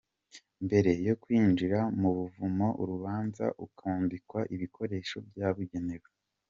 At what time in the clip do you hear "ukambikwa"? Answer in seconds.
3.65-4.39